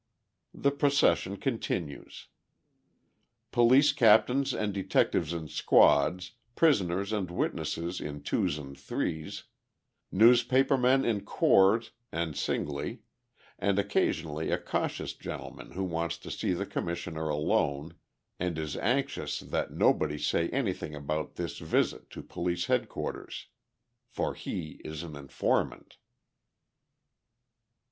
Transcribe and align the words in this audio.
The 0.55 0.71
procession 0.71 1.37
continues. 1.37 2.27
Police 3.51 3.93
captains 3.93 4.51
and 4.51 4.73
detectives 4.73 5.31
in 5.31 5.47
squads, 5.47 6.31
prisoners 6.55 7.13
and 7.13 7.29
witnesses 7.29 8.01
in 8.01 8.23
twos 8.23 8.57
and 8.57 8.75
threes, 8.75 9.43
newspaper 10.11 10.75
men 10.75 11.05
in 11.05 11.21
corps 11.23 11.83
and 12.11 12.35
singly, 12.35 13.03
and 13.59 13.77
occasionally 13.77 14.49
a 14.49 14.57
cautious 14.57 15.13
gentleman 15.13 15.73
who 15.73 15.83
wants 15.83 16.17
to 16.17 16.31
see 16.31 16.53
the 16.53 16.65
Commissioner 16.65 17.29
alone, 17.29 17.93
and 18.39 18.57
is 18.57 18.75
anxious 18.77 19.39
that 19.39 19.69
nobody 19.71 20.17
say 20.17 20.49
anything 20.49 20.95
about 20.95 21.35
this 21.35 21.59
visit 21.59 22.09
to 22.09 22.23
Police 22.23 22.65
Headquarters—for 22.65 24.33
he 24.33 24.81
is 24.83 25.03
an 25.03 25.15
informant. 25.15 25.97